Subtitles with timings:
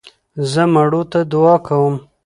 [0.51, 1.95] زه مړو ته دؤعا کوم.